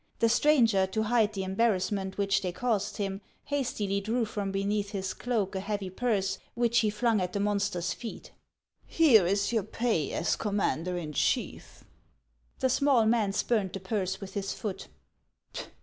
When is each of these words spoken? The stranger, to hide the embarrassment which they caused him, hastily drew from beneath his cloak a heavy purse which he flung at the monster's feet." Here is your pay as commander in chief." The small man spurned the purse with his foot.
The 0.17 0.29
stranger, 0.29 0.87
to 0.87 1.03
hide 1.03 1.33
the 1.33 1.43
embarrassment 1.43 2.17
which 2.17 2.41
they 2.41 2.51
caused 2.51 2.97
him, 2.97 3.21
hastily 3.45 4.01
drew 4.01 4.25
from 4.25 4.51
beneath 4.51 4.89
his 4.89 5.13
cloak 5.13 5.53
a 5.53 5.59
heavy 5.59 5.91
purse 5.91 6.39
which 6.55 6.79
he 6.79 6.89
flung 6.89 7.21
at 7.21 7.33
the 7.33 7.39
monster's 7.39 7.93
feet." 7.93 8.31
Here 8.87 9.27
is 9.27 9.53
your 9.53 9.61
pay 9.61 10.11
as 10.13 10.35
commander 10.35 10.97
in 10.97 11.13
chief." 11.13 11.83
The 12.61 12.69
small 12.69 13.05
man 13.05 13.31
spurned 13.31 13.73
the 13.73 13.79
purse 13.79 14.19
with 14.19 14.33
his 14.33 14.53
foot. 14.55 14.87